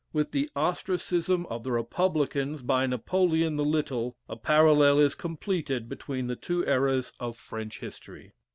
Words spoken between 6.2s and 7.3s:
the two eras